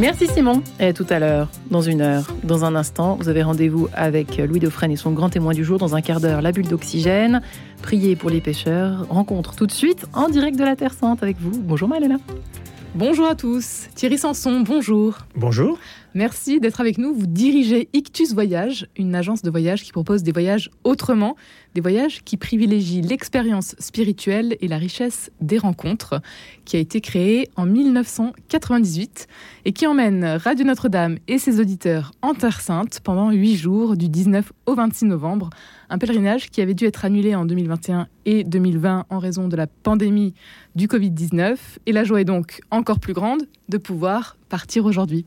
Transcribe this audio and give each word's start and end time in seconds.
Merci 0.00 0.28
Simon. 0.28 0.62
Et 0.80 0.94
tout 0.94 1.04
à 1.10 1.18
l'heure, 1.18 1.50
dans 1.70 1.82
une 1.82 2.00
heure, 2.00 2.32
dans 2.42 2.64
un 2.64 2.74
instant, 2.74 3.16
vous 3.20 3.28
avez 3.28 3.42
rendez-vous 3.42 3.90
avec 3.92 4.38
Louis 4.38 4.58
Dauphren 4.58 4.90
et 4.90 4.96
son 4.96 5.12
grand 5.12 5.28
témoin 5.28 5.52
du 5.52 5.62
jour. 5.62 5.76
Dans 5.76 5.94
un 5.94 6.00
quart 6.00 6.20
d'heure, 6.20 6.40
la 6.40 6.52
bulle 6.52 6.68
d'oxygène. 6.68 7.42
Priez 7.82 8.16
pour 8.16 8.30
les 8.30 8.40
pêcheurs. 8.40 9.06
Rencontre 9.10 9.54
tout 9.56 9.66
de 9.66 9.72
suite 9.72 10.06
en 10.14 10.30
direct 10.30 10.58
de 10.58 10.64
la 10.64 10.74
Terre 10.74 10.94
Sainte 10.94 11.22
avec 11.22 11.36
vous. 11.38 11.60
Bonjour 11.60 11.86
Maléna. 11.86 12.16
Bonjour 12.94 13.26
à 13.26 13.34
tous. 13.34 13.88
Thierry 13.94 14.16
Sanson, 14.16 14.60
bonjour. 14.66 15.18
Bonjour. 15.36 15.78
Merci 16.14 16.58
d'être 16.58 16.80
avec 16.80 16.98
nous. 16.98 17.14
Vous 17.14 17.28
dirigez 17.28 17.88
Ictus 17.92 18.34
Voyage, 18.34 18.88
une 18.96 19.14
agence 19.14 19.42
de 19.42 19.50
voyage 19.50 19.84
qui 19.84 19.92
propose 19.92 20.24
des 20.24 20.32
voyages 20.32 20.68
autrement, 20.82 21.36
des 21.76 21.80
voyages 21.80 22.24
qui 22.24 22.36
privilégient 22.36 23.00
l'expérience 23.00 23.76
spirituelle 23.78 24.56
et 24.60 24.66
la 24.66 24.76
richesse 24.76 25.30
des 25.40 25.58
rencontres, 25.58 26.20
qui 26.64 26.76
a 26.76 26.80
été 26.80 27.00
créée 27.00 27.48
en 27.54 27.64
1998 27.64 29.28
et 29.64 29.72
qui 29.72 29.86
emmène 29.86 30.24
Radio 30.24 30.64
Notre-Dame 30.64 31.18
et 31.28 31.38
ses 31.38 31.60
auditeurs 31.60 32.10
en 32.22 32.34
Terre 32.34 32.60
Sainte 32.60 32.98
pendant 33.04 33.30
huit 33.30 33.54
jours 33.54 33.96
du 33.96 34.08
19 34.08 34.52
au 34.66 34.74
26 34.74 35.04
novembre. 35.04 35.50
Un 35.90 35.98
pèlerinage 35.98 36.50
qui 36.50 36.60
avait 36.60 36.74
dû 36.74 36.86
être 36.86 37.04
annulé 37.04 37.36
en 37.36 37.44
2021 37.44 38.08
et 38.26 38.42
2020 38.42 39.06
en 39.08 39.18
raison 39.20 39.46
de 39.46 39.54
la 39.54 39.68
pandémie 39.68 40.34
du 40.74 40.88
Covid-19. 40.88 41.56
Et 41.86 41.92
la 41.92 42.02
joie 42.02 42.20
est 42.20 42.24
donc 42.24 42.62
encore 42.72 42.98
plus 42.98 43.12
grande 43.12 43.42
de 43.68 43.78
pouvoir 43.78 44.36
partir 44.48 44.86
aujourd'hui. 44.86 45.24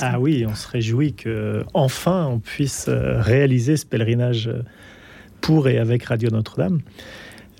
Ah 0.00 0.20
oui, 0.20 0.44
on 0.48 0.54
se 0.54 0.68
réjouit 0.68 1.14
que 1.14 1.64
enfin 1.72 2.26
on 2.26 2.38
puisse 2.38 2.86
euh, 2.88 3.20
réaliser 3.20 3.76
ce 3.76 3.86
pèlerinage 3.86 4.48
euh, 4.48 4.62
pour 5.40 5.68
et 5.68 5.78
avec 5.78 6.04
Radio 6.04 6.30
Notre-Dame. 6.30 6.80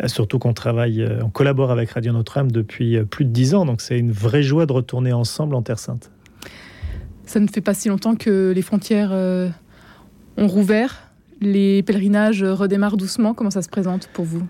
Euh, 0.02 0.08
surtout 0.08 0.38
qu'on 0.38 0.52
travaille, 0.52 1.06
on 1.22 1.30
collabore 1.30 1.70
avec 1.70 1.90
Radio 1.90 2.12
Notre-Dame 2.12 2.50
depuis 2.50 3.02
plus 3.04 3.24
de 3.24 3.30
dix 3.30 3.54
ans, 3.54 3.64
donc 3.64 3.80
c'est 3.80 3.98
une 3.98 4.12
vraie 4.12 4.42
joie 4.42 4.66
de 4.66 4.72
retourner 4.72 5.12
ensemble 5.12 5.54
en 5.54 5.62
Terre 5.62 5.78
Sainte. 5.78 6.10
Ça 7.26 7.40
ne 7.40 7.46
fait 7.46 7.62
pas 7.62 7.74
si 7.74 7.88
longtemps 7.88 8.16
que 8.16 8.52
les 8.54 8.62
frontières 8.62 9.12
ont 9.12 10.46
rouvert. 10.46 11.10
Les 11.40 11.82
pèlerinages 11.82 12.44
redémarrent 12.44 12.98
doucement. 12.98 13.32
Comment 13.32 13.50
ça 13.50 13.62
se 13.62 13.68
présente 13.68 14.08
pour 14.12 14.26
vous? 14.26 14.46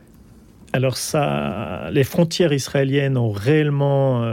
Alors 0.72 0.96
ça, 0.96 1.88
les 1.92 2.02
frontières 2.02 2.52
israéliennes 2.52 3.16
ont 3.16 3.30
réellement 3.30 4.24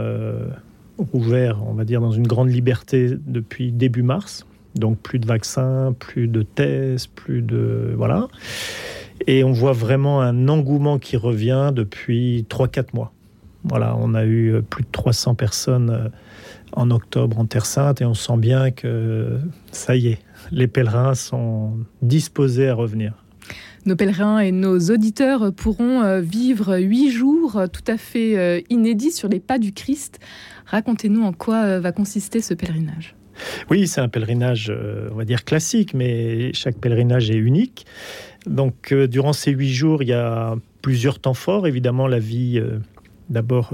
ouvert, 1.12 1.62
on 1.66 1.74
va 1.74 1.84
dire, 1.84 2.00
dans 2.00 2.12
une 2.12 2.26
grande 2.26 2.50
liberté 2.50 3.10
depuis 3.26 3.72
début 3.72 4.02
mars. 4.02 4.46
Donc 4.74 4.98
plus 4.98 5.18
de 5.18 5.26
vaccins, 5.26 5.94
plus 5.98 6.28
de 6.28 6.42
tests, 6.42 7.12
plus 7.14 7.42
de... 7.42 7.92
Voilà. 7.96 8.28
Et 9.26 9.44
on 9.44 9.52
voit 9.52 9.72
vraiment 9.72 10.20
un 10.20 10.48
engouement 10.48 10.98
qui 10.98 11.16
revient 11.16 11.72
depuis 11.74 12.46
3-4 12.48 12.86
mois. 12.94 13.12
Voilà, 13.64 13.96
on 13.98 14.14
a 14.14 14.24
eu 14.24 14.60
plus 14.62 14.82
de 14.82 14.88
300 14.90 15.34
personnes 15.34 15.90
euh, 15.90 16.08
en 16.72 16.90
octobre 16.90 17.38
en 17.38 17.46
Terre 17.46 17.66
Sainte 17.66 18.00
et 18.00 18.04
on 18.04 18.14
sent 18.14 18.36
bien 18.38 18.70
que 18.70 19.38
ça 19.70 19.94
y 19.94 20.08
est, 20.08 20.18
les 20.50 20.66
pèlerins 20.66 21.14
sont 21.14 21.78
disposés 22.00 22.68
à 22.68 22.74
revenir. 22.74 23.21
Nos 23.84 23.96
pèlerins 23.96 24.38
et 24.38 24.52
nos 24.52 24.78
auditeurs 24.78 25.52
pourront 25.52 26.02
euh, 26.02 26.20
vivre 26.20 26.78
huit 26.78 27.10
jours 27.10 27.62
tout 27.72 27.82
à 27.88 27.96
fait 27.96 28.38
euh, 28.38 28.60
inédits 28.70 29.10
sur 29.10 29.28
les 29.28 29.40
pas 29.40 29.58
du 29.58 29.72
Christ 29.72 30.20
Racontez-nous 30.66 31.22
en 31.22 31.32
quoi 31.32 31.64
euh, 31.64 31.80
va 31.80 31.90
consister 31.90 32.40
ce 32.40 32.54
pèlerinage. 32.54 33.16
Oui, 33.70 33.88
c'est 33.88 34.00
un 34.00 34.08
pèlerinage, 34.08 34.72
on 35.10 35.14
va 35.14 35.24
dire 35.24 35.44
classique, 35.44 35.94
mais 35.94 36.52
chaque 36.52 36.76
pèlerinage 36.76 37.30
est 37.30 37.36
unique. 37.36 37.86
Donc, 38.46 38.92
durant 38.92 39.32
ces 39.32 39.52
huit 39.52 39.72
jours, 39.72 40.02
il 40.02 40.10
y 40.10 40.12
a 40.12 40.54
plusieurs 40.82 41.18
temps 41.18 41.34
forts. 41.34 41.66
Évidemment, 41.66 42.06
la 42.06 42.18
vie 42.18 42.62
d'abord 43.30 43.72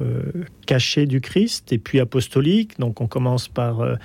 cachée 0.65 1.07
du 1.07 1.21
Christ 1.21 1.73
et 1.73 1.79
puis 1.79 1.99
apostolique. 1.99 2.79
Donc, 2.79 3.01
on 3.01 3.09
commence 3.09 3.49
par 3.49 3.99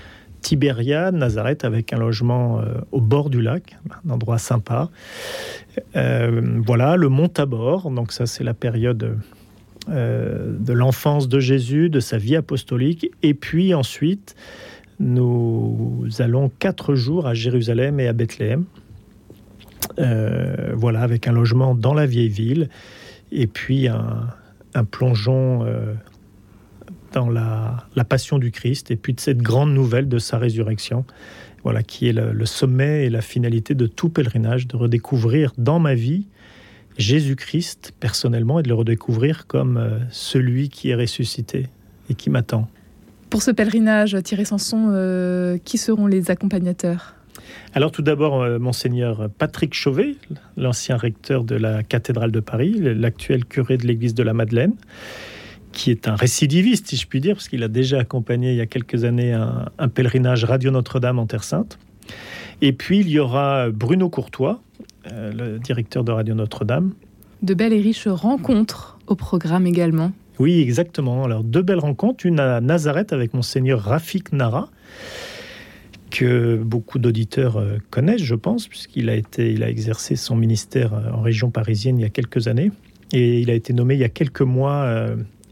Tibériade, 0.44 1.16
Nazareth, 1.16 1.66
avec 1.66 1.94
un 1.94 1.97
logement 1.97 2.61
au 2.91 3.02
bord 3.02 3.31
du 3.31 3.41
lac, 3.41 3.77
un 4.05 4.11
endroit 4.11 4.38
sympa. 4.38 4.89
voilà, 5.93 6.95
le 6.95 7.09
Mont 7.09 7.30
Tabor. 7.30 7.89
Donc, 7.89 8.11
ça, 8.11 8.27
c'est 8.27 8.43
la 8.43 8.53
période 8.53 9.17
euh, 9.89 10.55
de 10.58 10.71
l'enfance 10.71 11.27
de 11.27 11.42
Jésus, 11.42 11.89
de 11.89 11.99
sa 11.99 12.17
vie 12.17 12.37
apostolique. 12.37 13.11
Et 13.21 13.33
puis 13.33 13.73
ensuite, 13.73 14.33
nous 15.02 16.08
allons 16.20 16.49
quatre 16.58 16.95
jours 16.95 17.27
à 17.27 17.33
Jérusalem 17.33 17.99
et 17.99 18.08
à 18.08 18.14
Bethléem. 18.14 18.64
Euh, 19.99 20.71
voilà, 20.73 21.02
avec 21.02 21.27
un 21.27 21.33
logement 21.33 21.76
dans 21.76 21.93
la 21.93 22.05
vieille 22.05 22.30
ville. 22.30 22.70
Et 23.33 23.45
puis 23.45 23.89
un, 23.89 24.86
plongeon 24.89 25.65
euh, 25.65 25.93
dans 27.14 27.30
la, 27.30 28.04
passion 28.04 28.40
du 28.40 28.52
Christ. 28.52 28.92
Et 28.92 28.96
puis 28.96 29.14
de 29.14 29.20
cette 29.20 29.40
grande 29.40 29.74
nouvelle 29.74 30.08
de 30.08 30.20
sa 30.20 30.38
résurrection. 30.38 31.06
Voilà, 31.64 31.82
qui 31.82 32.10
est 32.10 32.14
le 32.14 32.46
sommet 32.46 33.06
et 33.06 33.10
la 33.10 33.22
finalité 33.22 33.74
de 33.74 33.88
tout 33.88 34.10
pèlerinage, 34.10 34.68
de 34.68 34.76
redécouvrir 34.76 35.54
dans 35.58 35.80
ma 35.80 35.96
vie 35.96 36.26
Jésus-Christ 36.98 37.94
personnellement 38.00 38.60
et 38.60 38.64
de 38.64 38.70
le 38.70 38.76
redécouvrir 38.76 39.48
comme 39.48 39.78
euh, 39.78 40.00
celui 40.12 40.70
qui 40.70 40.90
est 40.90 40.96
ressuscité 40.96 41.68
et 42.10 42.16
qui 42.16 42.30
m'attend. 42.30 42.68
Pour 43.30 43.42
ce 43.42 43.52
pèlerinage, 43.52 44.16
Thierry 44.24 44.45
Sanson, 44.45 44.90
euh, 44.92 45.58
qui 45.64 45.78
seront 45.78 46.06
les 46.06 46.30
accompagnateurs? 46.30 47.16
Alors 47.74 47.92
tout 47.92 48.04
d'abord, 48.04 48.42
euh, 48.42 48.60
monseigneur 48.60 49.30
Patrick 49.38 49.74
Chauvet, 49.74 50.16
l'ancien 50.56 50.98
recteur 50.98 51.44
de 51.44 51.56
la 51.56 51.82
cathédrale 51.82 52.32
de 52.32 52.40
Paris, 52.40 52.76
l'actuel 52.80 53.45
curé 53.45 53.78
de 53.78 53.88
l'église 53.88 54.14
de 54.14 54.24
la 54.24 54.34
Madeleine, 54.34 54.74
qui 55.73 55.92
est 55.92 56.08
un 56.08 56.16
récidiviste, 56.16 56.88
si 56.88 56.95
je 56.95 57.08
puis 57.08 57.20
dire, 57.20 57.36
parce 57.36 57.50
qu'il 57.50 57.64
a 57.64 57.67
déjà 57.67 58.00
accompagné 58.00 58.52
il 58.52 58.58
y 58.58 58.61
a 58.61 58.66
quelques 58.66 59.04
années 59.04 59.34
un, 59.34 59.70
un 59.78 59.89
pèlerinage 59.89 60.45
Radio 60.45 60.72
Notre-Dame 60.72 61.20
en 61.20 61.26
Terre 61.26 61.44
Sainte. 61.44 61.78
Et 62.61 62.72
puis 62.72 63.00
il 63.00 63.10
y 63.10 63.20
aura 63.20 63.70
Bruno 63.70 64.10
Courtois, 64.10 64.62
euh, 65.12 65.33
le 65.33 65.60
directeur 65.60 66.04
de 66.04 66.12
Radio 66.12 66.33
Notre-Dame. 66.33 66.94
De 67.42 67.54
belles 67.54 67.73
et 67.73 67.82
riches 67.82 68.08
rencontres 68.08 68.98
au 69.08 69.16
programme 69.16 69.67
également. 69.67 70.14
Oui, 70.39 70.62
exactement. 70.62 71.26
Alors, 71.26 71.44
deux 71.44 71.62
belles 71.62 71.80
rencontres. 71.80 72.26
Une 72.26 72.39
à 72.39 72.62
Nazareth 72.62 73.12
avec 73.12 73.33
monseigneur 73.33 73.82
Rafik 73.82 74.32
Nara, 74.32 74.70
que 76.10 76.56
beaucoup 76.56 77.00
d'auditeurs 77.00 77.58
euh, 77.58 77.78
connaissent, 77.89 78.23
je 78.23 78.36
pense, 78.36 78.67
puisqu'il 78.67 79.10
a, 79.10 79.16
été, 79.16 79.52
il 79.52 79.64
a 79.64 79.70
exercé 79.70 80.16
son 80.16 80.36
ministère 80.36 80.94
euh, 80.94 81.12
en 81.12 81.22
région 81.22 81.52
parisienne 81.52 82.00
il 82.00 82.04
y 82.04 82.06
a 82.06 82.10
quelques 82.10 82.48
années. 82.48 82.72
Et 83.12 83.42
il 83.42 83.52
a 83.52 83.54
été 83.54 83.73
nommé 83.73 83.95
il 83.95 84.00
y 84.00 84.06
a 84.06 84.10
quelques 84.10 84.42
mois 84.42 84.86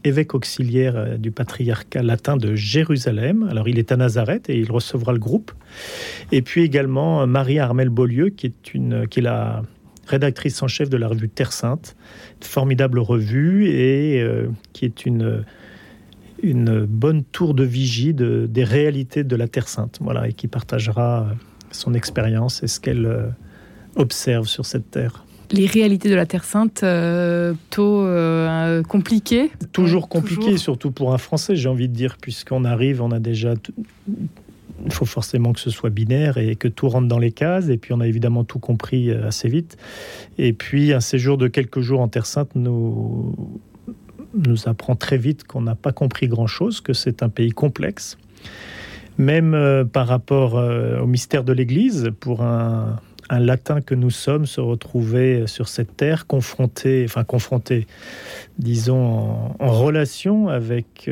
évêque 0.04 0.34
auxiliaire 0.34 1.18
du 1.18 1.30
patriarcat 1.30 2.02
latin 2.02 2.36
de 2.36 2.54
Jérusalem. 2.54 3.46
Alors 3.50 3.68
il 3.68 3.78
est 3.78 3.92
à 3.92 3.96
Nazareth 3.96 4.50
et 4.50 4.58
il 4.58 4.70
recevra 4.70 5.12
le 5.12 5.18
groupe. 5.18 5.52
Et 6.30 6.42
puis 6.42 6.62
également 6.62 7.26
Marie-Armelle 7.26 7.88
Beaulieu, 7.88 8.30
qui 8.30 8.46
est, 8.46 8.74
une, 8.74 9.06
qui 9.06 9.20
est 9.20 9.22
la 9.22 9.62
rédactrice 10.06 10.62
en 10.62 10.68
chef 10.68 10.90
de 10.90 10.96
la 10.96 11.08
revue 11.08 11.28
Terre 11.28 11.52
Sainte, 11.52 11.96
formidable 12.40 12.98
revue 12.98 13.68
et 13.68 14.20
euh, 14.20 14.48
qui 14.72 14.84
est 14.84 15.06
une, 15.06 15.44
une 16.42 16.84
bonne 16.84 17.22
tour 17.24 17.54
de 17.54 17.64
vigie 17.64 18.14
de, 18.14 18.46
des 18.46 18.64
réalités 18.64 19.24
de 19.24 19.36
la 19.36 19.48
Terre 19.48 19.68
Sainte, 19.68 19.98
voilà, 20.00 20.28
et 20.28 20.32
qui 20.32 20.48
partagera 20.48 21.28
son 21.70 21.94
expérience 21.94 22.62
et 22.62 22.66
ce 22.66 22.80
qu'elle 22.80 23.06
euh, 23.06 23.28
observe 23.96 24.46
sur 24.46 24.66
cette 24.66 24.90
terre 24.90 25.24
les 25.52 25.66
réalités 25.66 26.08
de 26.08 26.14
la 26.14 26.26
Terre 26.26 26.44
Sainte 26.44 26.82
euh, 26.82 27.52
plutôt 27.54 28.06
compliquées 28.88 29.50
Toujours 29.72 30.08
compliqué, 30.08 30.56
surtout 30.56 30.90
pour 30.90 31.12
un 31.12 31.18
Français, 31.18 31.56
j'ai 31.56 31.68
envie 31.68 31.88
de 31.88 31.94
dire, 31.94 32.16
puisqu'on 32.20 32.64
arrive, 32.64 33.02
on 33.02 33.10
a 33.10 33.18
déjà 33.18 33.54
il 34.84 34.92
faut 34.92 35.04
forcément 35.04 35.52
que 35.52 35.60
ce 35.60 35.70
soit 35.70 35.90
binaire 35.90 36.38
et 36.38 36.56
que 36.56 36.68
tout 36.68 36.88
rentre 36.88 37.08
dans 37.08 37.18
les 37.18 37.32
cases. 37.32 37.68
Et 37.68 37.76
puis 37.76 37.92
on 37.92 38.00
a 38.00 38.06
évidemment 38.06 38.44
tout 38.44 38.58
compris 38.58 39.10
euh, 39.10 39.28
assez 39.28 39.48
vite. 39.48 39.76
Et 40.38 40.52
puis 40.52 40.92
un 40.92 41.00
séjour 41.00 41.38
de 41.38 41.48
quelques 41.48 41.80
jours 41.80 42.00
en 42.00 42.08
Terre 42.08 42.26
Sainte 42.26 42.50
nous, 42.54 43.34
nous 44.34 44.68
apprend 44.68 44.96
très 44.96 45.18
vite 45.18 45.44
qu'on 45.44 45.62
n'a 45.62 45.74
pas 45.74 45.92
compris 45.92 46.28
grand-chose, 46.28 46.80
que 46.80 46.92
c'est 46.92 47.22
un 47.22 47.28
pays 47.28 47.50
complexe. 47.50 48.18
Même 49.18 49.54
euh, 49.54 49.84
par 49.84 50.06
rapport 50.06 50.56
euh, 50.56 51.00
au 51.00 51.06
mystère 51.06 51.44
de 51.44 51.52
l'Église, 51.52 52.10
pour 52.18 52.42
un, 52.42 52.98
latin 53.40 53.80
que 53.80 53.94
nous 53.94 54.10
sommes, 54.10 54.46
se 54.46 54.60
retrouver 54.60 55.46
sur 55.46 55.68
cette 55.68 55.96
terre, 55.96 56.26
confronté, 56.26 57.04
enfin 57.06 57.24
confronté, 57.24 57.86
disons, 58.58 59.54
en, 59.58 59.70
relation 59.72 60.48
avec 60.48 61.08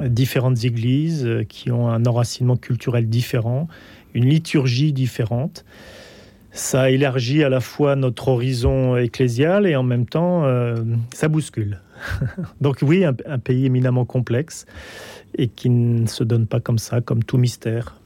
différentes 0.00 0.64
églises 0.64 1.24
euh, 1.26 1.44
qui 1.44 1.70
ont 1.70 1.88
un 1.88 2.04
enracinement 2.06 2.56
culturel 2.56 3.08
différent, 3.08 3.68
une 4.14 4.26
liturgie 4.26 4.92
différente. 4.92 5.64
Ça 6.50 6.90
élargit 6.90 7.44
à 7.44 7.48
la 7.48 7.60
fois 7.60 7.94
notre 7.94 8.28
horizon 8.28 8.96
ecclésial 8.96 9.66
et 9.66 9.76
en 9.76 9.82
même 9.82 10.06
temps, 10.06 10.44
euh, 10.44 10.76
ça 11.14 11.28
bouscule. 11.28 11.80
Donc 12.60 12.78
oui, 12.82 13.04
un, 13.04 13.12
pays 13.12 13.66
éminemment 13.66 14.04
complexe 14.04 14.66
et 15.36 15.48
qui 15.48 15.68
ne 15.68 16.06
se 16.06 16.24
donne 16.24 16.46
pas 16.46 16.60
comme 16.60 16.78
ça, 16.78 17.00
comme 17.00 17.22
tout 17.22 17.36
mystère. 17.36 17.97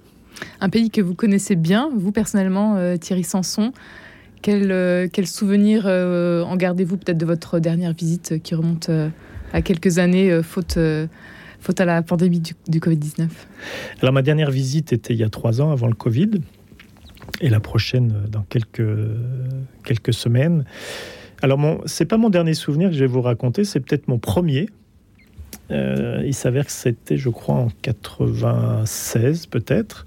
Un 0.62 0.68
pays 0.68 0.90
que 0.90 1.00
vous 1.00 1.14
connaissez 1.14 1.56
bien, 1.56 1.90
vous 1.94 2.12
personnellement, 2.12 2.76
euh, 2.76 2.96
Thierry 2.96 3.24
Sanson. 3.24 3.72
Quel, 4.42 5.08
quel 5.10 5.26
souvenir 5.28 5.86
en 5.86 6.56
gardez-vous 6.56 6.96
peut-être 6.96 7.18
de 7.18 7.26
votre 7.26 7.60
dernière 7.60 7.92
visite 7.92 8.42
qui 8.42 8.56
remonte 8.56 8.90
à 9.52 9.62
quelques 9.62 9.98
années, 9.98 10.42
faute 10.42 10.78
faute 11.60 11.80
à 11.80 11.84
la 11.84 12.02
pandémie 12.02 12.40
du, 12.40 12.54
du 12.66 12.80
Covid-19 12.80 13.28
Alors 14.00 14.12
ma 14.12 14.22
dernière 14.22 14.50
visite 14.50 14.92
était 14.92 15.14
il 15.14 15.20
y 15.20 15.22
a 15.22 15.28
trois 15.28 15.60
ans, 15.60 15.70
avant 15.70 15.86
le 15.86 15.94
Covid, 15.94 16.40
et 17.40 17.48
la 17.48 17.60
prochaine 17.60 18.24
dans 18.28 18.42
quelques, 18.42 18.82
quelques 19.84 20.12
semaines. 20.12 20.64
Alors 21.40 21.60
ce 21.86 22.02
n'est 22.02 22.08
pas 22.08 22.16
mon 22.16 22.30
dernier 22.30 22.54
souvenir 22.54 22.90
que 22.90 22.94
je 22.94 23.00
vais 23.00 23.06
vous 23.06 23.22
raconter, 23.22 23.64
c'est 23.64 23.80
peut-être 23.80 24.08
mon 24.08 24.18
premier. 24.18 24.68
Euh, 25.70 26.22
il 26.24 26.34
s'avère 26.34 26.66
que 26.66 26.72
c'était, 26.72 27.16
je 27.16 27.30
crois, 27.30 27.54
en 27.54 27.68
96 27.82 29.46
peut-être, 29.46 30.04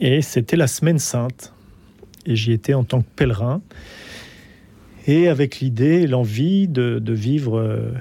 et 0.00 0.22
c'était 0.22 0.56
la 0.56 0.66
Semaine 0.66 0.98
Sainte. 0.98 1.52
Et 2.26 2.34
j'y 2.34 2.52
étais 2.52 2.74
en 2.74 2.82
tant 2.82 3.02
que 3.02 3.08
pèlerin, 3.14 3.62
et 5.06 5.28
avec 5.28 5.60
l'idée 5.60 6.06
l'envie 6.06 6.66
de, 6.66 7.00
vivre 7.12 7.58
euh, 7.58 7.92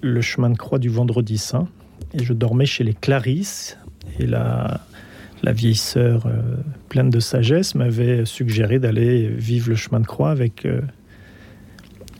le 0.00 0.20
chemin 0.20 0.50
de 0.50 0.56
croix 0.56 0.78
du 0.80 0.88
Vendredi 0.88 1.38
Saint 1.38 1.68
et 2.14 2.24
je 2.24 2.32
dormais 2.32 2.66
chez 2.66 2.82
les 2.82 2.94
Clarisses. 2.94 3.78
Et 4.18 4.26
la, 4.26 4.80
vieille 5.44 5.76
sœur, 5.76 6.26
euh, 6.26 6.40
pleine 6.88 7.10
de 7.10 7.20
sagesse, 7.20 7.76
m'avait 7.76 8.24
suggéré 8.24 8.80
d'aller 8.80 9.28
vivre 9.28 9.70
le 9.70 9.76
chemin 9.76 10.00
de 10.00 10.06
croix 10.06 10.30
avec, 10.30 10.66
euh, 10.66 10.80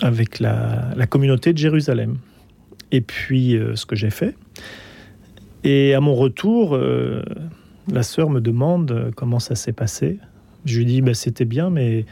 avec 0.01 0.39
la, 0.39 0.95
communauté 1.11 1.53
de 1.53 1.59
Jérusalem. 1.59 2.19
Et 2.93 3.01
puis, 3.01 3.59
ce 3.75 3.87
que 3.87 3.97
j'ai 3.97 4.11
fait. 4.11 4.37
Et 5.65 5.95
à 5.95 6.01
mon 6.01 6.15
retour, 6.15 6.79
la 7.91 8.03
sœur 8.03 8.31
me 8.31 8.41
demande 8.41 9.13
comment 9.17 9.41
ça 9.41 9.55
s'est 9.55 9.73
passé. 9.73 10.19
Je 10.65 10.79
lui 10.79 10.85
dis, 10.85 11.01
bah, 11.03 11.15
c'était 11.15 11.45
bien, 11.45 11.71
mais 11.71 12.05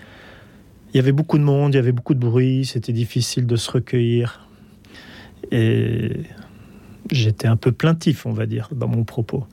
il 0.92 0.96
y 0.96 1.00
avait 1.00 1.12
beaucoup 1.12 1.38
de 1.38 1.44
monde, 1.44 1.74
il 1.74 1.76
y 1.76 1.80
avait 1.80 1.92
beaucoup 1.92 2.14
de 2.14 2.20
bruit, 2.20 2.64
c'était 2.64 2.92
difficile 2.92 3.46
de 3.46 3.56
se 3.56 3.70
recueillir. 3.70 4.48
Et 5.52 6.12
j'étais 7.10 7.46
un 7.46 7.56
peu 7.56 7.72
plaintif, 7.72 8.26
on 8.26 8.32
va 8.32 8.46
dire, 8.46 8.68
dans 8.74 8.88
mon 8.88 9.04
propos. 9.04 9.44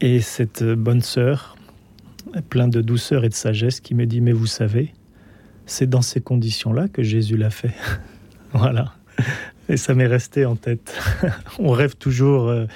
Et 0.00 0.20
cette 0.20 0.62
bonne 0.62 1.00
sœur, 1.00 1.56
plein 2.50 2.68
de 2.68 2.82
douceur 2.82 3.24
et 3.24 3.28
de 3.28 3.34
sagesse, 3.34 3.80
qui 3.80 3.94
me 3.94 4.04
dit, 4.04 4.20
mais 4.20 4.32
vous 4.32 4.46
savez, 4.46 4.92
c'est 5.66 5.88
dans 5.88 6.02
ces 6.02 6.20
conditions-là 6.20 6.88
que 6.88 7.02
Jésus 7.02 7.36
l'a 7.36 7.50
fait. 7.50 7.74
voilà. 8.52 8.94
Et 9.68 9.78
ça 9.78 9.94
m'est 9.94 10.06
resté 10.06 10.44
en 10.44 10.56
tête. 10.56 10.94
on 11.58 11.70
rêve 11.70 11.96
toujours 11.96 12.48
euh, 12.48 12.66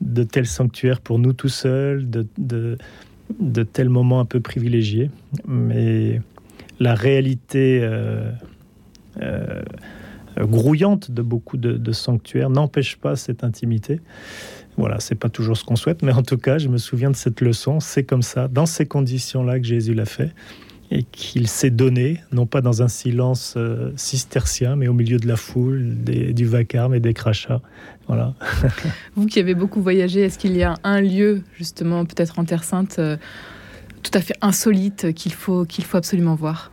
de 0.00 0.22
tels 0.22 0.46
sanctuaires 0.46 1.00
pour 1.00 1.18
nous 1.18 1.32
tout 1.32 1.48
seuls, 1.48 2.08
de, 2.08 2.26
de, 2.38 3.62
tels 3.62 3.88
moments 3.88 4.20
un 4.20 4.24
peu 4.24 4.40
privilégiés. 4.40 5.10
Mais 5.46 6.20
la 6.80 6.94
réalité... 6.94 7.80
Euh, 7.82 8.30
euh, 9.22 10.46
grouillante 10.46 11.10
de 11.10 11.22
beaucoup 11.22 11.56
de, 11.56 11.92
sanctuaires 11.92 12.50
n'empêche 12.50 12.96
pas 12.96 13.16
cette 13.16 13.44
intimité. 13.44 14.00
Voilà, 14.76 14.98
c'est 14.98 15.14
pas 15.14 15.28
toujours 15.28 15.56
ce 15.56 15.64
qu'on 15.64 15.76
souhaite, 15.76 16.02
mais 16.02 16.12
en 16.12 16.22
tout 16.22 16.38
cas, 16.38 16.58
je 16.58 16.68
me 16.68 16.78
souviens 16.78 17.10
de 17.10 17.16
cette 17.16 17.40
leçon. 17.40 17.78
C'est 17.78 18.02
comme 18.02 18.22
ça, 18.22 18.48
dans 18.48 18.66
ces 18.66 18.86
conditions-là, 18.86 19.60
que 19.60 19.66
Jésus 19.66 19.94
l'a 19.94 20.06
fait 20.06 20.32
et 20.90 21.04
qu'il 21.04 21.48
s'est 21.48 21.70
donné, 21.70 22.20
non 22.32 22.46
pas 22.46 22.60
dans 22.60 22.82
un 22.82 22.88
silence 22.88 23.54
euh, 23.56 23.92
cistercien, 23.96 24.76
mais 24.76 24.88
au 24.88 24.92
milieu 24.92 25.18
de 25.18 25.26
la 25.26 25.36
foule, 25.36 25.94
du 26.04 26.44
vacarme 26.44 26.94
et 26.94 27.00
des 27.00 27.14
crachats. 27.14 27.62
Voilà. 28.06 28.34
Vous 29.16 29.26
qui 29.26 29.38
avez 29.38 29.54
beaucoup 29.54 29.80
voyagé, 29.80 30.20
est-ce 30.20 30.38
qu'il 30.38 30.56
y 30.56 30.62
a 30.62 30.74
un 30.84 31.00
lieu, 31.00 31.42
justement, 31.56 32.04
peut-être 32.04 32.38
en 32.38 32.44
Terre 32.44 32.64
Sainte, 32.64 32.98
euh, 32.98 33.16
tout 34.02 34.10
à 34.14 34.20
fait 34.20 34.34
insolite 34.42 35.12
qu'il 35.14 35.32
faut, 35.32 35.64
qu'il 35.64 35.84
faut 35.84 35.96
absolument 35.96 36.34
voir? 36.34 36.70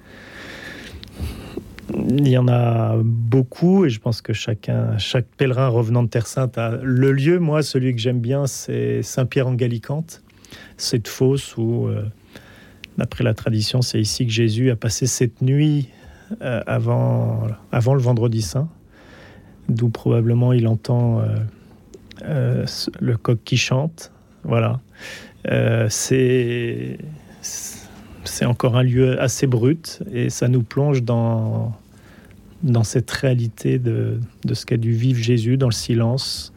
Il 1.93 2.27
y 2.27 2.37
en 2.37 2.47
a 2.47 2.95
beaucoup 3.03 3.85
et 3.85 3.89
je 3.89 3.99
pense 3.99 4.21
que 4.21 4.33
chacun, 4.33 4.97
chaque 4.97 5.25
pèlerin 5.37 5.67
revenant 5.67 6.03
de 6.03 6.09
Terre 6.09 6.27
Sainte 6.27 6.57
a 6.57 6.77
le 6.81 7.11
lieu. 7.11 7.39
Moi, 7.39 7.63
celui 7.63 7.93
que 7.93 7.99
j'aime 7.99 8.19
bien, 8.19 8.47
c'est 8.47 9.01
Saint-Pierre 9.03 9.47
en 9.47 9.53
Gallicante, 9.53 10.21
cette 10.77 11.07
fosse 11.07 11.57
où, 11.57 11.87
euh, 11.87 12.03
d'après 12.97 13.23
la 13.23 13.33
tradition, 13.33 13.81
c'est 13.81 13.99
ici 13.99 14.25
que 14.25 14.31
Jésus 14.31 14.69
a 14.71 14.75
passé 14.75 15.05
cette 15.05 15.41
nuit 15.41 15.89
euh, 16.41 16.61
avant, 16.65 17.47
avant 17.71 17.93
le 17.93 18.01
vendredi 18.01 18.41
saint, 18.41 18.69
d'où 19.71 19.89
probablement 19.89 20.53
il 20.53 20.67
entend 20.67 21.19
euh, 21.19 21.35
euh, 22.23 22.65
le 22.99 23.17
coq 23.17 23.39
qui 23.43 23.57
chante. 23.57 24.11
Voilà. 24.43 24.79
Euh, 25.49 25.87
c'est 25.89 26.97
c'est 28.23 28.45
encore 28.45 28.77
un 28.77 28.83
lieu 28.83 29.19
assez 29.19 29.47
brut 29.47 30.03
et 30.13 30.29
ça 30.29 30.47
nous 30.47 30.61
plonge 30.61 31.01
dans, 31.01 31.73
dans 32.61 32.83
cette 32.83 33.09
réalité 33.09 33.79
de, 33.79 34.19
de 34.45 34.53
ce 34.53 34.65
qu'a 34.67 34.77
dû 34.77 34.91
vivre 34.91 35.19
Jésus 35.19 35.57
dans 35.57 35.67
le 35.67 35.73
silence 35.73 36.53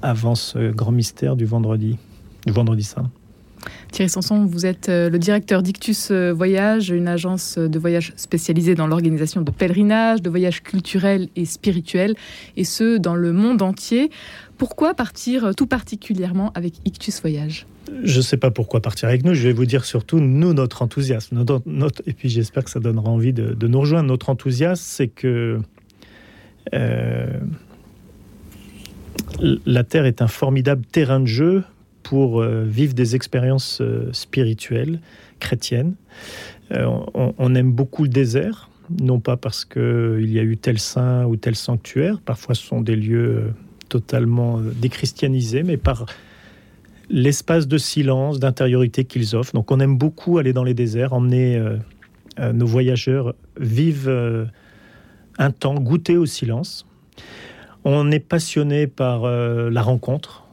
avant 0.00 0.34
ce 0.34 0.70
grand 0.70 0.92
mystère 0.92 1.36
du 1.36 1.44
vendredi, 1.44 1.98
du 2.46 2.52
vendredi 2.52 2.84
saint. 2.84 3.10
Thierry 3.92 4.08
Sanson, 4.08 4.44
vous 4.44 4.66
êtes 4.66 4.88
euh, 4.88 5.08
le 5.08 5.18
directeur 5.18 5.62
d'Ictus 5.62 6.08
euh, 6.10 6.32
Voyage, 6.32 6.90
une 6.90 7.08
agence 7.08 7.58
de 7.58 7.78
voyage 7.78 8.12
spécialisée 8.16 8.74
dans 8.74 8.86
l'organisation 8.86 9.42
de 9.42 9.50
pèlerinages, 9.50 10.20
de 10.20 10.30
voyages 10.30 10.62
culturels 10.62 11.28
et 11.36 11.44
spirituels, 11.44 12.14
et 12.56 12.64
ce, 12.64 12.98
dans 12.98 13.14
le 13.14 13.32
monde 13.32 13.62
entier. 13.62 14.10
Pourquoi 14.58 14.94
partir 14.94 15.54
tout 15.56 15.66
particulièrement 15.66 16.52
avec 16.54 16.74
Ictus 16.84 17.20
Voyage? 17.20 17.66
Je 18.02 18.16
ne 18.16 18.22
sais 18.22 18.36
pas 18.36 18.50
pourquoi 18.50 18.80
partir 18.80 19.08
avec 19.08 19.24
nous. 19.24 19.34
Je 19.34 19.42
vais 19.42 19.52
vous 19.52 19.66
dire 19.66 19.84
surtout, 19.84 20.20
nous, 20.20 20.54
notre 20.54 20.82
enthousiasme. 20.82 21.44
Et 22.06 22.12
puis 22.12 22.28
j'espère 22.28 22.64
que 22.64 22.70
ça 22.70 22.80
donnera 22.80 23.10
envie 23.10 23.32
de, 23.32 23.66
nous 23.66 23.80
rejoindre. 23.80 24.08
Notre 24.08 24.30
enthousiasme, 24.30 24.82
c'est 24.84 25.08
que 25.08 25.60
euh, 26.72 27.26
la 29.66 29.84
Terre 29.84 30.06
est 30.06 30.22
un 30.22 30.28
formidable 30.28 30.84
terrain 30.86 31.20
de 31.20 31.26
jeu 31.26 31.64
pour 32.04 32.40
euh, 32.40 32.62
vivre 32.64 32.94
des 32.94 33.16
expériences 33.16 33.80
euh, 33.80 34.12
spirituelles, 34.12 35.00
chrétiennes. 35.40 35.94
Euh, 36.70 36.86
on, 37.14 37.54
aime 37.54 37.72
beaucoup 37.72 38.04
le 38.04 38.08
désert, 38.08 38.70
non 39.00 39.18
pas 39.18 39.36
parce 39.36 39.64
qu'il 39.64 40.30
y 40.30 40.38
a 40.38 40.42
eu 40.42 40.56
tel 40.56 40.78
saint 40.78 41.24
ou 41.24 41.36
tel 41.36 41.56
sanctuaire. 41.56 42.20
Parfois, 42.20 42.54
ce 42.54 42.62
sont 42.62 42.80
des 42.80 42.94
lieux 42.94 43.52
totalement 43.88 44.60
déchristianisés, 44.60 45.62
mais 45.62 45.76
par 45.76 46.06
l'espace 47.10 47.66
de 47.66 47.78
silence, 47.78 48.38
d'intériorité 48.38 49.04
qu'ils 49.04 49.34
offrent. 49.34 49.52
Donc 49.52 49.70
on 49.70 49.80
aime 49.80 49.98
beaucoup 49.98 50.38
aller 50.38 50.52
dans 50.52 50.64
les 50.64 50.74
déserts, 50.74 51.12
emmener 51.12 51.62
nos 52.38 52.66
voyageurs 52.66 53.34
vivre 53.60 54.48
un 55.38 55.50
temps, 55.50 55.74
goûter 55.74 56.16
au 56.16 56.24
silence. 56.24 56.86
On 57.84 58.10
est 58.10 58.26
passionné 58.26 58.86
par 58.86 59.26
la 59.26 59.82
rencontre. 59.82 60.43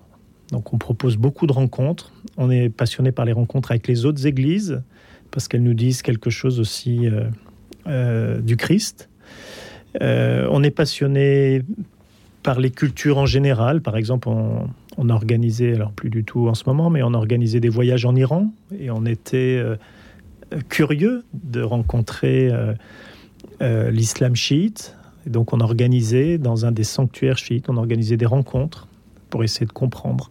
Donc 0.51 0.73
on 0.73 0.77
propose 0.77 1.17
beaucoup 1.17 1.47
de 1.47 1.53
rencontres. 1.53 2.11
On 2.37 2.51
est 2.51 2.69
passionné 2.69 3.11
par 3.11 3.25
les 3.25 3.31
rencontres 3.31 3.71
avec 3.71 3.87
les 3.87 4.05
autres 4.05 4.27
églises 4.27 4.81
parce 5.31 5.47
qu'elles 5.47 5.63
nous 5.63 5.73
disent 5.73 6.01
quelque 6.01 6.29
chose 6.29 6.59
aussi 6.59 7.07
euh, 7.07 7.23
euh, 7.87 8.41
du 8.41 8.57
Christ. 8.57 9.09
Euh, 10.01 10.47
on 10.51 10.61
est 10.61 10.71
passionné 10.71 11.63
par 12.43 12.59
les 12.59 12.69
cultures 12.69 13.17
en 13.17 13.25
général. 13.25 13.81
Par 13.81 13.95
exemple, 13.95 14.27
on, 14.27 14.69
on 14.97 15.09
a 15.09 15.13
organisé, 15.13 15.73
alors 15.73 15.93
plus 15.93 16.09
du 16.09 16.23
tout 16.23 16.47
en 16.47 16.53
ce 16.53 16.63
moment, 16.65 16.89
mais 16.89 17.01
on 17.01 17.13
a 17.13 17.17
organisé 17.17 17.59
des 17.59 17.69
voyages 17.69 18.05
en 18.05 18.15
Iran 18.15 18.51
et 18.77 18.91
on 18.91 19.05
était 19.05 19.63
curieux 20.67 21.23
de 21.33 21.61
rencontrer 21.61 22.51
l'islam 23.61 24.35
chiite. 24.35 24.95
Et 25.27 25.29
donc 25.29 25.53
on 25.53 25.59
a 25.59 25.63
organisé 25.63 26.39
dans 26.39 26.65
un 26.65 26.71
des 26.71 26.83
sanctuaires 26.83 27.37
chiites, 27.37 27.69
on 27.69 27.77
a 27.77 27.79
organisé 27.79 28.17
des 28.17 28.25
rencontres 28.25 28.87
pour 29.31 29.43
essayer 29.43 29.65
de 29.65 29.71
comprendre. 29.71 30.29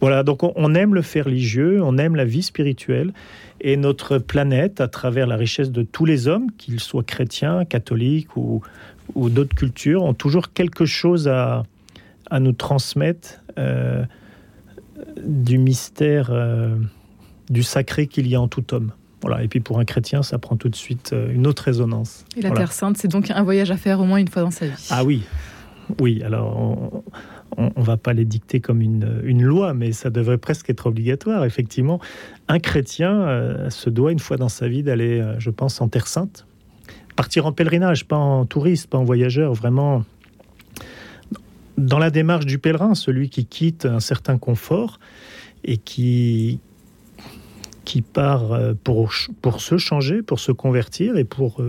Voilà, 0.00 0.22
donc 0.22 0.42
on, 0.42 0.52
on 0.56 0.74
aime 0.74 0.94
le 0.94 1.02
faire 1.02 1.26
religieux, 1.26 1.82
on 1.82 1.98
aime 1.98 2.16
la 2.16 2.24
vie 2.24 2.42
spirituelle 2.42 3.12
et 3.60 3.76
notre 3.76 4.18
planète, 4.18 4.80
à 4.80 4.88
travers 4.88 5.26
la 5.26 5.36
richesse 5.36 5.70
de 5.70 5.82
tous 5.82 6.04
les 6.04 6.28
hommes, 6.28 6.50
qu'ils 6.56 6.80
soient 6.80 7.02
chrétiens, 7.02 7.64
catholiques 7.64 8.36
ou, 8.36 8.62
ou 9.14 9.28
d'autres 9.28 9.54
cultures, 9.54 10.02
ont 10.02 10.14
toujours 10.14 10.52
quelque 10.52 10.84
chose 10.84 11.28
à, 11.28 11.64
à 12.30 12.40
nous 12.40 12.52
transmettre 12.52 13.42
euh, 13.58 14.04
du 15.24 15.58
mystère 15.58 16.28
euh, 16.30 16.76
du 17.50 17.62
sacré 17.62 18.06
qu'il 18.06 18.26
y 18.26 18.34
a 18.34 18.40
en 18.40 18.48
tout 18.48 18.74
homme. 18.74 18.92
Voilà. 19.22 19.42
Et 19.42 19.48
puis 19.48 19.60
pour 19.60 19.78
un 19.78 19.84
chrétien, 19.84 20.22
ça 20.22 20.38
prend 20.38 20.56
tout 20.56 20.68
de 20.68 20.76
suite 20.76 21.12
euh, 21.12 21.32
une 21.32 21.46
autre 21.46 21.62
résonance. 21.62 22.24
Et 22.36 22.42
la 22.42 22.50
voilà. 22.50 22.64
Terre 22.64 22.72
Sainte, 22.72 22.96
c'est 22.98 23.08
donc 23.08 23.30
un 23.30 23.42
voyage 23.42 23.70
à 23.70 23.76
faire 23.76 24.00
au 24.00 24.04
moins 24.04 24.18
une 24.18 24.28
fois 24.28 24.42
dans 24.42 24.50
sa 24.50 24.66
vie. 24.66 24.86
Ah 24.90 25.04
oui, 25.04 25.22
oui. 26.00 26.22
Alors 26.22 26.56
on 26.56 27.02
ne 27.58 27.82
va 27.82 27.96
pas 27.96 28.12
les 28.12 28.24
dicter 28.24 28.60
comme 28.60 28.80
une, 28.80 29.20
une, 29.24 29.42
loi, 29.42 29.74
mais 29.74 29.92
ça 29.92 30.10
devrait 30.10 30.38
presque 30.38 30.70
être 30.70 30.86
obligatoire. 30.86 31.44
Effectivement, 31.44 32.00
un 32.48 32.58
chrétien 32.58 33.12
euh, 33.12 33.70
se 33.70 33.90
doit 33.90 34.12
une 34.12 34.18
fois 34.18 34.36
dans 34.36 34.48
sa 34.48 34.68
vie 34.68 34.82
d'aller, 34.82 35.20
euh, 35.20 35.38
je 35.38 35.50
pense, 35.50 35.80
en 35.80 35.88
Terre 35.88 36.06
Sainte, 36.06 36.46
partir 37.14 37.46
en 37.46 37.52
pèlerinage, 37.52 38.06
pas 38.06 38.16
en 38.16 38.44
touriste, 38.44 38.88
pas 38.90 38.98
en 38.98 39.04
voyageur, 39.04 39.54
vraiment 39.54 40.04
dans 41.78 41.98
la 41.98 42.10
démarche 42.10 42.46
du 42.46 42.58
pèlerin, 42.58 42.94
celui 42.94 43.28
qui 43.28 43.44
quitte 43.44 43.86
un 43.86 44.00
certain 44.00 44.38
confort 44.38 44.98
et 45.64 45.76
qui, 45.76 46.60
qui 47.84 48.02
part 48.02 48.52
euh, 48.52 48.74
pour, 48.82 49.12
pour 49.40 49.60
se 49.60 49.78
changer, 49.78 50.22
pour 50.22 50.40
se 50.40 50.52
convertir 50.52 51.16
et 51.16 51.24
pour 51.24 51.62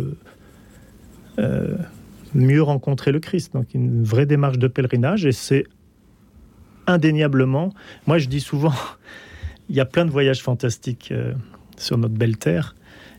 mieux 2.34 2.62
rencontrer 2.62 3.12
le 3.12 3.20
Christ. 3.20 3.54
Donc 3.54 3.74
une 3.74 4.04
vraie 4.04 4.26
démarche 4.26 4.58
de 4.58 4.68
pèlerinage 4.68 5.26
et 5.26 5.32
c'est 5.32 5.66
indéniablement, 6.88 7.74
moi 8.08 8.18
je 8.18 8.28
dis 8.28 8.40
souvent, 8.40 8.74
il 9.70 9.76
y 9.76 9.80
a 9.80 9.86
plein 9.86 10.06
de 10.06 10.12
voyages 10.12 10.42
fantastiques 10.42 11.10
euh, 11.12 11.34
sur 11.78 11.98
notre 11.98 12.16
belle 12.16 12.38
terre, 12.38 12.76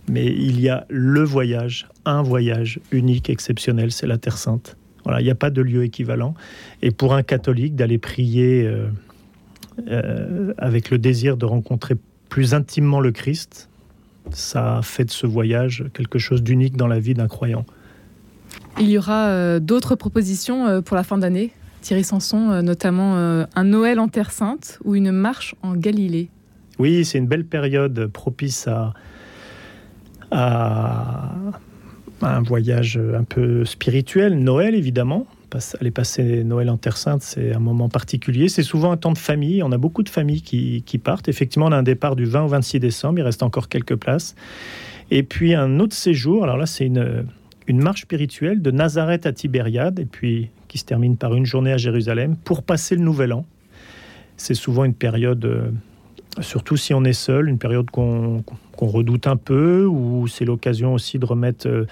mais 0.08 0.26
il 0.26 0.60
y 0.60 0.68
a 0.68 0.86
le 0.88 1.22
voyage, 1.22 1.86
un 2.04 2.22
voyage 2.22 2.80
unique, 2.90 3.28
exceptionnel, 3.28 3.92
c'est 3.92 4.06
la 4.06 4.16
Terre 4.16 4.38
Sainte. 4.38 4.76
Voilà, 5.04 5.20
il 5.20 5.24
n'y 5.24 5.30
a 5.30 5.34
pas 5.34 5.50
de 5.50 5.62
lieu 5.62 5.84
équivalent. 5.84 6.34
Et 6.82 6.90
pour 6.90 7.14
un 7.14 7.22
catholique, 7.22 7.76
d'aller 7.76 7.98
prier 7.98 8.66
euh, 8.66 8.88
euh, 9.88 10.52
avec 10.58 10.90
le 10.90 10.98
désir 10.98 11.36
de 11.36 11.44
rencontrer 11.44 11.94
plus 12.28 12.54
intimement 12.54 13.00
le 13.00 13.12
Christ, 13.12 13.68
ça 14.30 14.80
fait 14.82 15.04
de 15.04 15.10
ce 15.10 15.26
voyage 15.26 15.84
quelque 15.94 16.18
chose 16.18 16.42
d'unique 16.42 16.76
dans 16.76 16.86
la 16.86 16.98
vie 16.98 17.14
d'un 17.14 17.28
croyant. 17.28 17.64
Il 18.80 18.88
y 18.88 18.99
aura 18.99 19.28
euh, 19.28 19.61
d'autres 19.61 19.97
propositions 19.97 20.66
euh, 20.66 20.80
pour 20.80 20.97
la 20.97 21.02
fin 21.02 21.18
d'année, 21.18 21.50
Thierry 21.80 22.04
Sanson, 22.04 22.50
euh, 22.50 22.62
notamment 22.62 23.16
un 23.16 23.64
Noël 23.64 23.99
en 23.99 24.08
Terre 24.08 24.30
Sainte 24.30 24.78
ou 24.85 24.94
une 24.94 25.11
marche 25.11 25.54
en 25.62 25.75
Galilée. 25.75 26.30
Oui, 26.78 27.04
c'est 27.04 27.18
une 27.18 27.26
belle 27.26 27.44
période 27.44 28.06
propice 28.06 28.68
à, 28.68 28.94
un 32.23 32.42
voyage 32.42 33.00
un 33.16 33.25
peu 33.25 33.64
spirituel. 33.64 34.38
Noël, 34.38 34.75
évidemment. 34.75 35.26
Aller 35.80 35.90
passer 35.90 36.44
Noël 36.44 36.68
en 36.68 36.76
Terre 36.76 36.99
Sainte, 36.99 37.23
c'est 37.23 37.54
un 37.54 37.58
moment 37.58 37.88
particulier. 37.88 38.49
C'est 38.49 38.62
souvent 38.62 38.92
un 38.92 38.99
temps 38.99 39.12
de 39.12 39.18
famille. 39.18 39.62
On 39.62 39.73
a 39.73 39.78
beaucoup 39.78 40.02
de 40.02 40.11
familles 40.11 40.42
qui, 40.42 40.82
qui 40.85 40.99
partent. 40.99 41.26
Effectivement, 41.28 41.66
on 41.66 41.73
a 41.73 41.76
un 41.78 41.82
départ 41.82 42.16
du 42.16 42.26
20 42.26 42.42
au 42.42 42.49
26 42.49 42.80
décembre. 42.80 43.18
Il 43.18 43.23
reste 43.23 43.42
encore 43.42 43.70
quelques 43.70 43.97
places. 43.97 44.35
Et 45.11 45.23
puis 45.23 45.54
un 45.54 45.80
autre 45.80 45.94
séjour. 45.94 46.44
Alors 46.44 46.58
là, 46.58 46.66
c'est 46.66 46.85
une, 46.85 47.25
une 47.68 47.80
marche 47.80 48.02
spirituelle 48.02 48.62
de 48.62 48.70
Nazareth 48.70 49.26
à 49.26 49.32
Tibériade, 49.32 50.00
et 50.00 50.06
puis 50.06 50.50
qui 50.68 50.78
se 50.78 50.84
termine 50.84 51.16
par 51.16 51.34
une 51.34 51.44
journée 51.44 51.72
à 51.72 51.76
Jérusalem, 51.76 52.37
pour 52.37 52.62
passer 52.62 52.96
le 52.96 53.02
Nouvel 53.02 53.32
An. 53.32 53.44
C'est 54.37 54.54
souvent 54.54 54.84
une 54.84 54.94
période, 54.94 55.44
euh, 55.44 55.70
surtout 56.40 56.76
si 56.76 56.94
on 56.94 57.04
est 57.04 57.12
seul, 57.12 57.48
une 57.48 57.58
période 57.58 57.90
qu'on 57.90 58.42
redoute 58.76 59.26
un 59.26 59.37
peu, 59.37 59.84
ou 59.84 60.26
c'est 60.28 60.46
l'occasion 60.46 60.94
aussi 60.94 61.18
de 61.18 61.26
remettre 61.26 61.68
euh, 61.68 61.87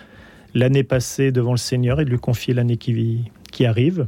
l'année 0.54 0.84
passée 0.84 1.30
devant 1.30 1.52
le 1.52 1.58
Seigneur 1.58 2.00
et 2.00 2.04
de 2.04 2.10
lui 2.10 2.18
confier 2.18 2.54
l'année 2.54 2.78
qui, 2.78 3.30
qui 3.52 3.66
arrive. 3.66 4.06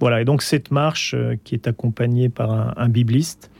Voilà, 0.00 0.20
et 0.20 0.24
donc 0.24 0.42
cette 0.42 0.70
marche 0.70 1.14
euh, 1.14 1.36
qui 1.44 1.54
est 1.54 1.68
accompagnée 1.68 2.28
par 2.28 2.50
un, 2.50 2.74
un 2.76 2.88
bibliste 2.88 3.50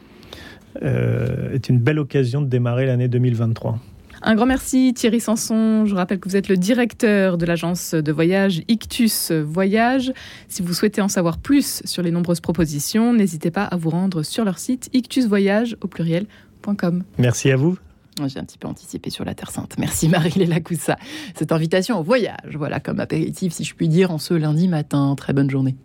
est 0.81 1.69
une 1.69 1.81
belle 1.81 1.99
occasion 1.99 2.41
de 2.41 2.47
démarrer 2.47 2.87
l'année 2.87 3.09
2023. 3.09 3.81
Un 4.23 4.35
grand 4.35 4.47
merci 4.47 4.93
Thierry 4.95 5.21
Sanson. 5.21 5.87
Je 5.87 5.95
rappelle 5.95 6.19
que 6.19 6.29
vous 6.29 6.37
êtes 6.37 6.49
le 6.49 6.57
directeur 6.57 7.39
de 7.39 7.47
l'agence 7.47 7.95
de 7.95 8.13
voyage 8.13 8.63
Ictus 8.69 9.31
Voyage. 9.31 10.13
Si 10.49 10.63
vous 10.63 10.75
souhaitez 10.75 11.01
en 11.01 11.09
savoir 11.09 11.39
plus 11.39 11.83
sur 11.85 12.03
les 12.03 12.11
nombreuses 12.11 12.41
propositions, 12.41 13.13
n'hésitez 13.13 13.51
pas 13.51 13.65
à 13.65 13.77
vous 13.77 13.91
rendre 13.91 14.23
sur 14.23 14.45
leur 14.45 14.59
site 14.59 14.91
ictusvoyage 14.93 15.77
au 15.81 15.87
pluriel.com. 15.87 17.05
Merci 17.19 17.51
à 17.51 17.57
vous. 17.57 17.79
J'ai 18.27 18.41
un 18.41 18.45
petit 18.45 18.59
peu 18.59 18.67
anticipé 18.67 19.11
sur 19.11 19.25
la 19.25 19.35
Terre 19.35 19.53
Sainte. 19.53 19.77
Merci 19.79 20.09
Marie-Léla 20.09 20.61
Coussa. 20.61 20.97
Cette 21.37 21.53
invitation 21.53 22.01
au 22.01 22.03
voyage, 22.03 22.57
voilà, 22.57 22.81
comme 22.81 22.99
apéritif, 22.99 23.53
si 23.53 23.63
je 23.63 23.75
puis 23.77 23.89
dire, 23.89 24.11
en 24.11 24.19
ce 24.19 24.35
lundi 24.35 24.67
matin. 24.67 25.15
Très 25.17 25.33
bonne 25.33 25.49
journée. 25.49 25.77